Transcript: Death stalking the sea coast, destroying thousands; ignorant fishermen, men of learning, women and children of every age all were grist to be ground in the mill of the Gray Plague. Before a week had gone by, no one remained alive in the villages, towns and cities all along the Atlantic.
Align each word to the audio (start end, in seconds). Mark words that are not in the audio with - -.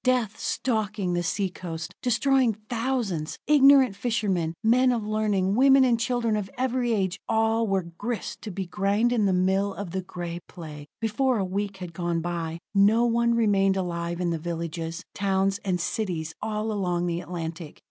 Death 0.03 0.39
stalking 0.39 1.13
the 1.13 1.21
sea 1.21 1.49
coast, 1.51 1.93
destroying 2.01 2.53
thousands; 2.71 3.37
ignorant 3.45 3.95
fishermen, 3.95 4.55
men 4.63 4.91
of 4.91 5.05
learning, 5.05 5.53
women 5.53 5.83
and 5.83 5.99
children 5.99 6.35
of 6.35 6.49
every 6.57 6.91
age 6.91 7.19
all 7.29 7.67
were 7.67 7.83
grist 7.83 8.41
to 8.41 8.49
be 8.49 8.65
ground 8.65 9.13
in 9.13 9.27
the 9.27 9.31
mill 9.31 9.75
of 9.75 9.91
the 9.91 10.01
Gray 10.01 10.39
Plague. 10.47 10.87
Before 10.99 11.37
a 11.37 11.45
week 11.45 11.77
had 11.77 11.93
gone 11.93 12.19
by, 12.19 12.57
no 12.73 13.05
one 13.05 13.35
remained 13.35 13.77
alive 13.77 14.19
in 14.19 14.31
the 14.31 14.39
villages, 14.39 15.03
towns 15.13 15.59
and 15.63 15.79
cities 15.79 16.33
all 16.41 16.71
along 16.71 17.05
the 17.05 17.21
Atlantic. 17.21 17.79